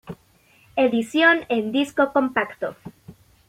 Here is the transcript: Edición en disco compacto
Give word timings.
Edición 0.77 1.41
en 1.47 1.71
disco 1.71 2.11
compacto 2.11 2.75